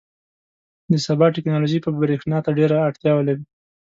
•د 0.91 0.93
سبا 1.07 1.25
ټیکنالوژي 1.35 1.79
به 1.83 1.91
برېښنا 2.01 2.37
ته 2.45 2.49
ډېره 2.59 2.75
اړتیا 2.87 3.11
ولري. 3.15 3.43